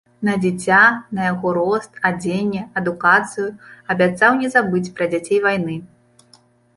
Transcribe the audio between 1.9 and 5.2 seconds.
адзенне, адукацыю, абяцаў не забыць пра